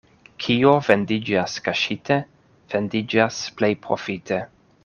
Kio 0.43 0.71
vendiĝas 0.87 1.59
kaŝite, 1.67 2.19
vendiĝas 2.75 3.41
plej 3.61 3.73
profite. 3.89 4.45